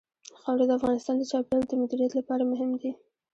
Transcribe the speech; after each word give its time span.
خاوره 0.41 0.65
د 0.67 0.71
افغانستان 0.79 1.15
د 1.17 1.23
چاپیریال 1.31 1.65
د 1.67 1.73
مدیریت 1.81 2.11
لپاره 2.19 2.43
مهم 2.51 2.71
دي. 2.81 2.91